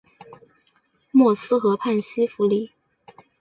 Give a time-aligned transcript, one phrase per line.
[1.11, 2.71] 默斯河畔西夫里。